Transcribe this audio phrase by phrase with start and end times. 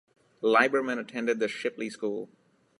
[0.41, 2.27] Lieberman attended The Shipley School.